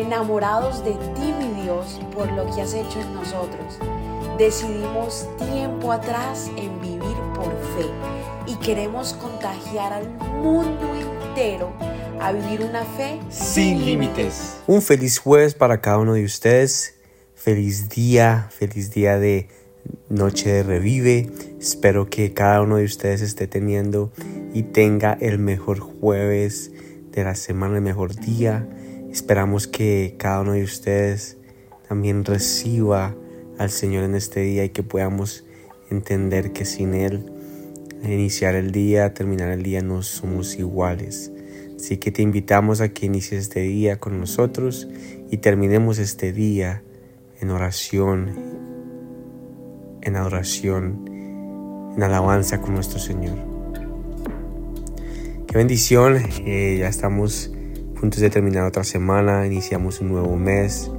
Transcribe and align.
enamorados 0.00 0.84
de 0.84 0.92
ti, 0.92 1.34
mi 1.38 1.62
Dios, 1.62 2.00
por 2.14 2.30
lo 2.32 2.46
que 2.54 2.62
has 2.62 2.74
hecho 2.74 3.00
en 3.00 3.14
nosotros. 3.14 3.78
Decidimos 4.38 5.28
tiempo 5.38 5.92
atrás 5.92 6.50
en 6.56 6.80
vivir 6.80 7.16
por 7.34 7.50
fe 7.76 7.86
y 8.46 8.56
queremos 8.56 9.12
contagiar 9.14 9.92
al 9.92 10.08
mundo 10.42 10.94
entero 10.94 11.72
a 12.20 12.32
vivir 12.32 12.62
una 12.62 12.84
fe 12.84 13.20
sin 13.30 13.84
límites. 13.84 14.58
Un 14.66 14.82
feliz 14.82 15.18
jueves 15.18 15.54
para 15.54 15.80
cada 15.80 15.98
uno 15.98 16.14
de 16.14 16.24
ustedes. 16.24 16.94
Feliz 17.34 17.88
día, 17.88 18.48
feliz 18.50 18.90
día 18.90 19.18
de 19.18 19.48
noche 20.08 20.50
de 20.50 20.62
revive. 20.62 21.30
Espero 21.58 22.08
que 22.08 22.32
cada 22.34 22.62
uno 22.62 22.76
de 22.76 22.84
ustedes 22.84 23.22
esté 23.22 23.46
teniendo 23.46 24.12
y 24.52 24.62
tenga 24.64 25.16
el 25.20 25.38
mejor 25.38 25.80
jueves 25.80 26.70
de 27.12 27.24
la 27.24 27.34
semana, 27.34 27.76
el 27.76 27.82
mejor 27.82 28.14
día. 28.14 28.66
Esperamos 29.12 29.66
que 29.66 30.14
cada 30.18 30.40
uno 30.42 30.52
de 30.52 30.62
ustedes 30.62 31.36
también 31.88 32.24
reciba 32.24 33.16
al 33.58 33.70
Señor 33.70 34.04
en 34.04 34.14
este 34.14 34.40
día 34.40 34.64
y 34.64 34.68
que 34.68 34.84
podamos 34.84 35.44
entender 35.90 36.52
que 36.52 36.64
sin 36.64 36.94
Él, 36.94 37.26
iniciar 38.04 38.54
el 38.54 38.70
día, 38.70 39.12
terminar 39.12 39.50
el 39.50 39.64
día, 39.64 39.82
no 39.82 40.02
somos 40.02 40.56
iguales. 40.56 41.32
Así 41.74 41.96
que 41.96 42.12
te 42.12 42.22
invitamos 42.22 42.80
a 42.80 42.90
que 42.90 43.06
inicies 43.06 43.42
este 43.42 43.60
día 43.62 43.98
con 43.98 44.20
nosotros 44.20 44.88
y 45.28 45.38
terminemos 45.38 45.98
este 45.98 46.32
día 46.32 46.84
en 47.40 47.50
oración, 47.50 48.30
en 50.02 50.14
adoración, 50.14 51.04
en 51.96 52.02
alabanza 52.02 52.60
con 52.60 52.74
nuestro 52.74 53.00
Señor. 53.00 53.36
Qué 55.48 55.58
bendición, 55.58 56.22
eh, 56.46 56.76
ya 56.78 56.88
estamos 56.88 57.50
puntos 58.00 58.20
de 58.20 58.30
terminar 58.30 58.64
otra 58.64 58.82
semana, 58.82 59.46
iniciamos 59.46 60.00
un 60.00 60.08
nuevo 60.08 60.34
mes. 60.34 60.90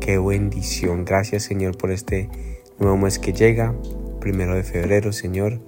Qué 0.00 0.18
bendición. 0.18 1.04
Gracias 1.04 1.44
Señor 1.44 1.78
por 1.78 1.92
este 1.92 2.28
nuevo 2.80 2.96
mes 2.96 3.20
que 3.20 3.32
llega, 3.32 3.76
primero 4.18 4.56
de 4.56 4.64
febrero, 4.64 5.12
Señor. 5.12 5.60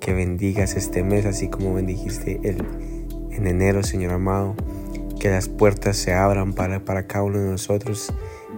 Que 0.00 0.12
bendigas 0.12 0.74
este 0.74 1.04
mes 1.04 1.24
así 1.24 1.46
como 1.46 1.74
bendijiste 1.74 2.40
el, 2.42 2.64
en 3.30 3.46
enero, 3.46 3.84
Señor 3.84 4.12
amado. 4.12 4.56
Que 5.20 5.30
las 5.30 5.48
puertas 5.48 5.96
se 5.96 6.14
abran 6.14 6.52
para, 6.52 6.84
para 6.84 7.06
cada 7.06 7.22
uno 7.22 7.38
de 7.38 7.50
nosotros 7.50 8.12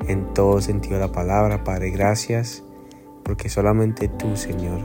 en 0.08 0.32
todo 0.32 0.62
sentido 0.62 0.94
de 0.94 1.00
la 1.00 1.12
palabra, 1.12 1.62
Padre. 1.62 1.90
Gracias 1.90 2.64
porque 3.22 3.50
solamente 3.50 4.08
tú, 4.08 4.34
Señor, 4.38 4.80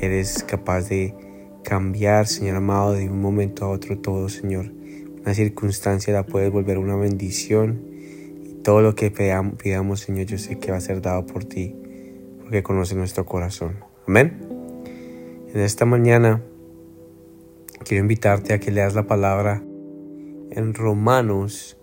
eres 0.00 0.42
capaz 0.42 0.88
de 0.88 1.14
cambiar, 1.62 2.26
Señor 2.26 2.56
amado, 2.56 2.94
de 2.94 3.08
un 3.08 3.20
momento 3.20 3.64
a 3.64 3.68
otro 3.68 3.96
todo, 3.96 4.28
Señor 4.28 4.79
una 5.22 5.34
circunstancia 5.34 6.12
la 6.12 6.24
puedes 6.24 6.50
volver 6.50 6.78
una 6.78 6.96
bendición. 6.96 7.82
Y 8.42 8.54
todo 8.62 8.80
lo 8.80 8.94
que 8.94 9.10
pidamos, 9.10 10.00
Señor, 10.00 10.26
yo 10.26 10.38
sé 10.38 10.58
que 10.58 10.70
va 10.70 10.78
a 10.78 10.80
ser 10.80 11.02
dado 11.02 11.26
por 11.26 11.44
ti, 11.44 11.74
porque 12.40 12.62
conoce 12.62 12.94
nuestro 12.94 13.26
corazón. 13.26 13.76
Amén. 14.06 14.38
En 15.52 15.60
esta 15.60 15.84
mañana 15.84 16.42
quiero 17.84 18.02
invitarte 18.02 18.54
a 18.54 18.60
que 18.60 18.70
leas 18.70 18.94
la 18.94 19.06
palabra 19.06 19.62
en 20.50 20.74
Romanos 20.74 21.76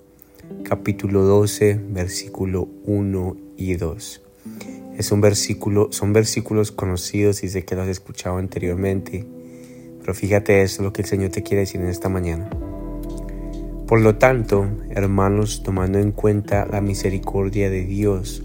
capítulo 0.63 1.23
12, 1.23 1.79
versículo 1.89 2.67
1 2.85 3.37
y 3.57 3.75
2. 3.75 4.21
Es 4.97 5.11
un 5.11 5.21
versículo, 5.21 5.89
son 5.91 6.13
versículos 6.13 6.71
conocidos 6.71 7.43
y 7.43 7.49
sé 7.49 7.65
que 7.65 7.75
los 7.75 7.83
has 7.83 7.89
escuchado 7.89 8.37
anteriormente, 8.37 9.25
pero 9.99 10.13
fíjate 10.13 10.61
eso, 10.61 10.81
lo 10.83 10.93
que 10.93 11.01
el 11.01 11.07
Señor 11.07 11.31
te 11.31 11.43
quiere 11.43 11.61
decir 11.61 11.81
en 11.81 11.87
esta 11.87 12.09
mañana. 12.09 12.49
Por 13.87 14.01
lo 14.01 14.17
tanto, 14.17 14.67
hermanos, 14.89 15.63
tomando 15.63 15.97
en 15.97 16.11
cuenta 16.11 16.67
la 16.69 16.81
misericordia 16.81 17.69
de 17.69 17.85
Dios, 17.85 18.43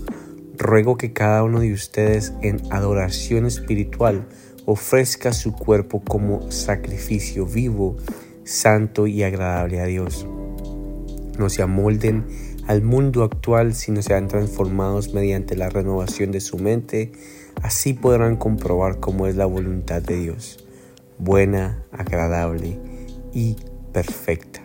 ruego 0.57 0.97
que 0.97 1.13
cada 1.13 1.43
uno 1.43 1.59
de 1.59 1.73
ustedes 1.73 2.33
en 2.43 2.63
adoración 2.71 3.47
espiritual 3.47 4.29
ofrezca 4.67 5.33
su 5.33 5.53
cuerpo 5.53 6.01
como 6.01 6.49
sacrificio 6.53 7.45
vivo, 7.45 7.97
santo 8.45 9.09
y 9.09 9.25
agradable 9.25 9.81
a 9.81 9.87
Dios. 9.87 10.29
No 11.37 11.49
se 11.49 11.63
amolden 11.63 12.25
al 12.69 12.83
mundo 12.83 13.25
actual, 13.25 13.75
sino 13.75 14.01
sean 14.01 14.29
transformados 14.29 15.13
mediante 15.13 15.57
la 15.57 15.71
renovación 15.71 16.31
de 16.31 16.41
su 16.41 16.57
mente. 16.57 17.11
Así 17.63 17.95
podrán 17.95 18.37
comprobar 18.37 19.01
cómo 19.01 19.27
es 19.27 19.35
la 19.35 19.47
voluntad 19.47 20.03
de 20.03 20.21
Dios, 20.21 20.65
buena, 21.19 21.83
agradable 21.91 22.79
y 23.33 23.57
perfecta. 23.93 24.62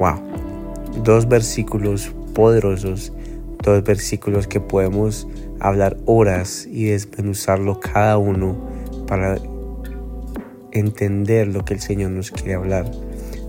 Wow. 0.00 0.18
Dos 1.04 1.28
versículos 1.28 2.10
poderosos, 2.34 3.12
dos 3.62 3.84
versículos 3.84 4.46
que 4.46 4.58
podemos 4.58 5.28
hablar 5.60 5.98
horas 6.06 6.66
y 6.66 6.86
desmenuzarlo 6.86 7.80
cada 7.80 8.16
uno 8.16 8.56
para 9.06 9.36
entender 10.72 11.48
lo 11.48 11.66
que 11.66 11.74
el 11.74 11.80
Señor 11.80 12.12
nos 12.12 12.30
quiere 12.30 12.54
hablar 12.54 12.90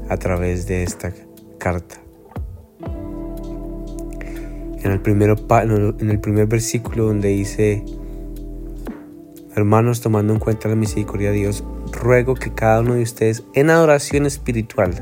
a 0.10 0.18
través 0.18 0.68
de 0.68 0.84
esta 0.84 1.14
carta. 1.58 2.02
En 4.84 4.92
el, 4.92 5.02
en 6.00 6.10
el 6.10 6.20
primer 6.20 6.48
versículo 6.48 7.06
donde 7.06 7.30
dice, 7.30 7.86
hermanos, 9.56 10.02
tomando 10.02 10.34
en 10.34 10.40
cuenta 10.40 10.68
la 10.68 10.76
misericordia 10.76 11.32
de 11.32 11.38
Dios, 11.38 11.64
ruego 11.94 12.34
que 12.34 12.54
cada 12.54 12.82
uno 12.82 12.96
de 12.96 13.04
ustedes 13.04 13.46
en 13.54 13.70
adoración 13.70 14.26
espiritual 14.26 15.02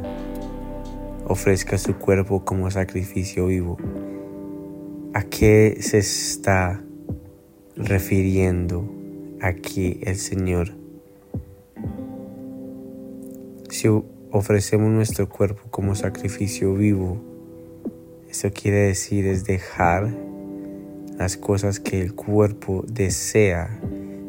ofrezca 1.29 1.78
su 1.78 1.95
cuerpo 1.95 2.44
como 2.44 2.72
sacrificio 2.72 3.45
vivo. 3.45 3.78
¿A 5.13 5.22
qué 5.23 5.78
se 5.79 6.00
está 6.00 6.84
refiriendo 7.75 8.84
aquí 9.39 10.00
el 10.01 10.16
Señor? 10.16 10.72
Si 13.69 13.88
ofrecemos 14.31 14.89
nuestro 14.89 15.29
cuerpo 15.29 15.62
como 15.69 15.94
sacrificio 15.94 16.73
vivo, 16.73 17.22
eso 18.28 18.50
quiere 18.51 18.79
decir 18.88 19.28
es 19.28 19.45
dejar 19.45 20.12
las 21.16 21.38
cosas 21.38 21.79
que 21.79 22.01
el 22.01 22.16
cuerpo 22.16 22.84
desea, 22.88 23.79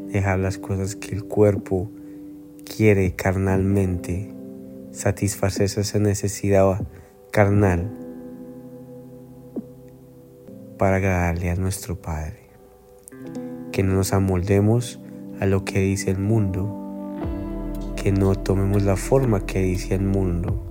dejar 0.09 0.39
las 0.39 0.59
cosas 0.59 0.97
que 0.97 1.15
el 1.15 1.25
cuerpo 1.25 1.91
quiere 2.65 3.15
carnalmente 3.17 4.35
satisfacer 4.93 5.65
esa 5.65 5.99
necesidad 5.99 6.81
carnal 7.31 7.91
para 10.79 10.97
agradarle 10.97 11.51
a 11.51 11.57
nuestro 11.57 12.01
Padre. 12.01 12.49
Que 13.73 13.83
no 13.83 13.95
nos 13.95 14.13
amoldemos 14.13 15.01
a 15.41 15.47
lo 15.47 15.65
que 15.65 15.81
dice 15.81 16.11
el 16.11 16.19
mundo, 16.19 16.77
que 17.97 18.13
no 18.13 18.35
tomemos 18.35 18.83
la 18.83 18.97
forma 18.97 19.47
que 19.47 19.61
dice 19.61 19.95
el 19.95 20.03
mundo 20.05 20.65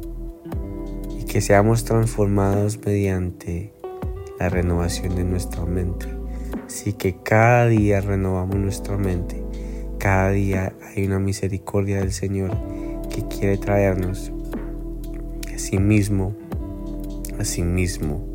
y 1.17 1.23
que 1.23 1.41
seamos 1.41 1.85
transformados 1.85 2.79
mediante 2.85 3.73
la 4.39 4.49
renovación 4.49 5.15
de 5.15 5.23
nuestra 5.23 5.65
mente. 5.65 6.07
Así 6.65 6.93
que 6.93 7.15
cada 7.17 7.67
día 7.67 8.01
renovamos 8.01 8.57
nuestra 8.57 8.97
mente, 8.97 9.43
cada 9.97 10.31
día 10.31 10.73
hay 10.95 11.05
una 11.05 11.19
misericordia 11.19 11.99
del 11.99 12.11
Señor 12.11 12.51
quiere 13.23 13.57
traernos 13.57 14.31
a 15.53 15.57
sí 15.57 15.77
mismo, 15.77 16.35
a 17.39 17.45
sí 17.45 17.63
mismo, 17.63 18.25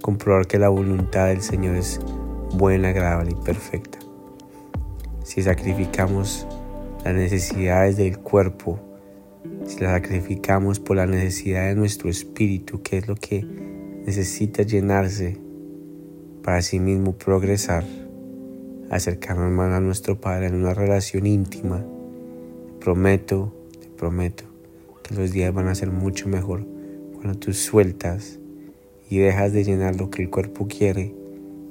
comprobar 0.00 0.46
que 0.46 0.58
la 0.58 0.68
voluntad 0.68 1.28
del 1.28 1.42
Señor 1.42 1.76
es 1.76 2.00
buena, 2.54 2.88
agradable 2.88 3.32
y 3.32 3.44
perfecta. 3.44 3.98
Si 5.24 5.42
sacrificamos 5.42 6.46
las 7.04 7.14
necesidades 7.14 7.96
del 7.96 8.18
cuerpo, 8.18 8.80
si 9.66 9.80
las 9.80 9.92
sacrificamos 9.92 10.80
por 10.80 10.96
la 10.96 11.06
necesidad 11.06 11.66
de 11.68 11.74
nuestro 11.74 12.08
espíritu, 12.08 12.82
que 12.82 12.98
es 12.98 13.08
lo 13.08 13.16
que 13.16 13.44
necesita 14.06 14.62
llenarse 14.62 15.36
para 16.42 16.62
sí 16.62 16.78
mismo 16.78 17.16
progresar, 17.16 17.84
acercarnos 18.90 19.50
más 19.50 19.72
a 19.72 19.80
nuestro 19.80 20.20
Padre 20.20 20.46
en 20.46 20.54
una 20.54 20.74
relación 20.74 21.26
íntima, 21.26 21.84
prometo 22.80 23.52
prometo 23.96 24.44
que 25.02 25.14
los 25.14 25.32
días 25.32 25.52
van 25.52 25.68
a 25.68 25.74
ser 25.74 25.90
mucho 25.90 26.28
mejor 26.28 26.66
cuando 27.14 27.38
tú 27.38 27.52
sueltas 27.52 28.38
y 29.08 29.18
dejas 29.18 29.52
de 29.52 29.64
llenar 29.64 29.96
lo 29.96 30.10
que 30.10 30.22
el 30.22 30.30
cuerpo 30.30 30.66
quiere 30.68 31.14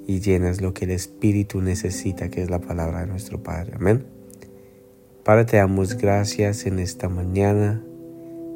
y 0.07 0.19
llenas 0.19 0.62
lo 0.62 0.74
que 0.74 0.86
el 0.86 0.92
espíritu 0.92 1.62
necesita, 1.62 2.30
que 2.30 2.42
es 2.42 2.50
la 2.50 2.60
palabra 2.60 3.01
de 3.01 3.07
nuestro 3.07 3.42
Padre. 3.42 3.74
Amén. 3.75 4.06
Padre, 5.24 5.45
te 5.45 5.57
damos 5.57 5.98
gracias 5.98 6.66
en 6.66 6.80
esta 6.80 7.10
mañana. 7.10 7.83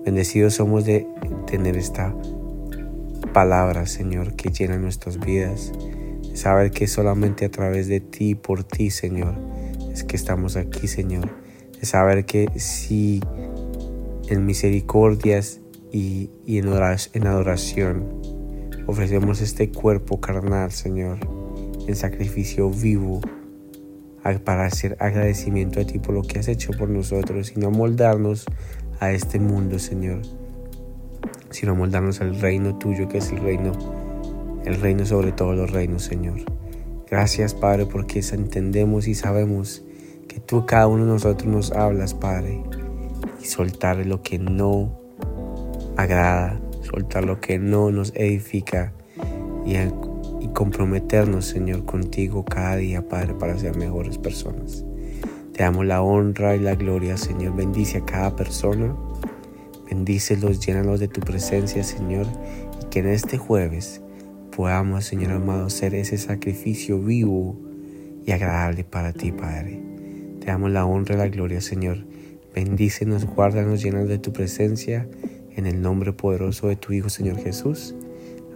Bendecidos 0.05 0.53
somos 0.53 0.85
de 0.85 1.07
tener 1.47 1.75
esta 1.75 2.15
palabra, 3.33 3.85
Señor, 3.85 4.35
que 4.35 4.49
llena 4.51 4.77
nuestras 4.77 5.19
vidas. 5.19 5.71
saber 6.35 6.71
que 6.71 6.87
solamente 6.87 7.45
a 7.45 7.51
través 7.51 7.87
de 7.87 7.99
ti, 7.99 8.35
por 8.35 8.63
ti, 8.63 8.91
Señor, 8.91 9.35
es 9.91 10.03
que 10.03 10.15
estamos 10.15 10.55
aquí, 10.55 10.87
Señor. 10.87 11.29
Saber 11.81 12.25
que 12.25 12.47
si 12.57 13.21
en 14.29 14.45
misericordias 14.45 15.61
y, 15.91 16.29
en, 16.45 17.27
adoración 17.27 18.21
Ofrecemos 18.85 19.41
este 19.41 19.69
cuerpo 19.69 20.19
carnal, 20.19 20.71
Señor, 20.71 21.19
en 21.87 21.95
sacrificio 21.95 22.71
vivo 22.71 23.21
para 24.43 24.65
hacer 24.65 24.97
agradecimiento 24.99 25.79
a 25.79 25.85
ti 25.85 25.99
por 25.99 26.15
lo 26.15 26.23
que 26.23 26.39
has 26.39 26.47
hecho 26.47 26.71
por 26.71 26.89
nosotros 26.89 27.53
y 27.55 27.59
no 27.59 27.71
moldarnos 27.71 28.45
a 28.99 29.11
este 29.11 29.39
mundo, 29.39 29.77
Señor, 29.77 30.21
sino 31.51 31.75
moldarnos 31.75 32.21
al 32.21 32.39
reino 32.39 32.77
tuyo, 32.77 33.07
que 33.07 33.19
es 33.19 33.31
el 33.31 33.39
reino, 33.39 33.71
el 34.65 34.81
reino 34.81 35.05
sobre 35.05 35.31
todos 35.31 35.55
los 35.55 35.71
reinos, 35.71 36.03
Señor. 36.03 36.39
Gracias, 37.09 37.53
Padre, 37.53 37.85
porque 37.85 38.23
entendemos 38.31 39.07
y 39.07 39.15
sabemos 39.15 39.83
que 40.27 40.39
tú 40.39 40.65
cada 40.65 40.87
uno 40.87 41.05
de 41.05 41.11
nosotros 41.11 41.47
nos 41.51 41.71
hablas, 41.71 42.13
Padre, 42.13 42.63
y 43.41 43.45
soltar 43.45 44.05
lo 44.05 44.21
que 44.21 44.39
no 44.39 44.97
agrada, 45.97 46.59
soltar 46.81 47.25
lo 47.25 47.39
que 47.39 47.59
no 47.59 47.91
nos 47.91 48.13
edifica 48.15 48.93
y, 49.65 49.75
y 49.75 50.47
comprometernos, 50.53 51.45
Señor, 51.45 51.85
contigo 51.85 52.45
cada 52.45 52.77
día, 52.77 53.07
Padre, 53.07 53.33
para 53.33 53.57
ser 53.57 53.75
mejores 53.75 54.17
personas. 54.17 54.83
Te 55.59 55.63
damos 55.63 55.85
la 55.85 56.01
honra 56.01 56.55
y 56.55 56.59
la 56.59 56.75
gloria, 56.75 57.17
Señor. 57.17 57.53
Bendice 57.53 57.97
a 57.97 58.05
cada 58.05 58.33
persona. 58.33 58.95
Bendícelos, 59.89 60.65
llénalos 60.65 61.01
de 61.01 61.09
tu 61.09 61.19
presencia, 61.19 61.83
Señor. 61.83 62.27
Y 62.81 62.85
que 62.85 62.99
en 62.99 63.09
este 63.09 63.37
jueves 63.37 64.01
podamos, 64.55 65.03
Señor 65.03 65.31
amado, 65.31 65.69
ser 65.69 65.95
ese 65.95 66.17
sacrificio 66.17 66.99
vivo 66.99 67.57
y 68.25 68.31
agradable 68.31 68.85
para 68.85 69.11
ti, 69.11 69.33
Padre. 69.33 69.81
Te 70.39 70.47
damos 70.47 70.71
la 70.71 70.85
honra 70.85 71.15
y 71.15 71.17
la 71.17 71.27
gloria, 71.27 71.59
Señor. 71.59 72.05
Bendícenos, 72.53 73.25
guárdanos, 73.25 73.81
llenos 73.81 74.07
de 74.07 74.17
tu 74.17 74.33
presencia. 74.33 75.07
En 75.55 75.65
el 75.65 75.81
nombre 75.81 76.13
poderoso 76.13 76.67
de 76.67 76.75
tu 76.75 76.93
Hijo, 76.93 77.09
Señor 77.09 77.37
Jesús. 77.37 77.95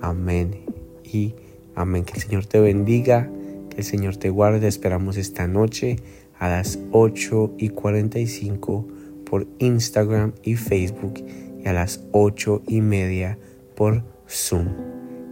Amén. 0.01 0.65
Y 1.03 1.35
amén. 1.75 2.03
Que 2.03 2.13
el 2.13 2.21
Señor 2.21 2.45
te 2.45 2.59
bendiga. 2.59 3.29
Que 3.69 3.77
el 3.77 3.83
Señor 3.83 4.17
te 4.17 4.29
guarde. 4.29 4.67
Esperamos 4.67 5.17
esta 5.17 5.47
noche 5.47 5.97
a 6.39 6.49
las 6.49 6.79
8 6.91 7.53
y 7.57 7.69
45 7.69 8.87
por 9.29 9.47
Instagram 9.59 10.33
y 10.43 10.55
Facebook 10.55 11.23
y 11.63 11.67
a 11.67 11.73
las 11.73 12.03
8 12.11 12.63
y 12.67 12.81
media 12.81 13.37
por 13.75 14.03
Zoom. 14.29 14.69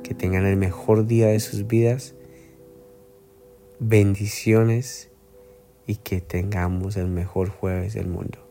Que 0.03 0.13
tengan 0.13 0.45
el 0.45 0.57
mejor 0.57 1.07
día 1.07 1.27
de 1.27 1.39
sus 1.39 1.67
vidas. 1.67 2.15
Bendiciones 3.79 5.09
y 5.87 5.95
que 5.95 6.21
tengamos 6.21 6.95
el 6.97 7.07
mejor 7.07 7.49
jueves 7.49 7.93
del 7.93 8.07
mundo. 8.07 8.50